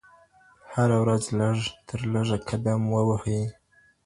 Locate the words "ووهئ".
2.93-3.43